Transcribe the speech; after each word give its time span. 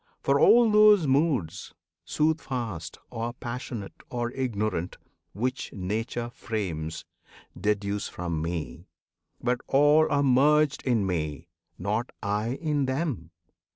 for 0.19 0.39
all 0.39 0.71
those 0.71 1.05
moods, 1.05 1.75
Soothfast, 2.07 2.97
or 3.11 3.33
passionate, 3.33 3.93
or 4.09 4.31
ignorant, 4.31 4.97
Which 5.33 5.71
Nature 5.73 6.31
frames, 6.31 7.05
deduce 7.55 8.07
from 8.09 8.41
me; 8.41 8.87
but 9.43 9.61
all 9.67 10.11
Are 10.11 10.23
merged 10.23 10.81
in 10.87 11.05
me 11.05 11.49
not 11.77 12.09
I 12.23 12.53
in 12.63 12.87
them! 12.87 13.29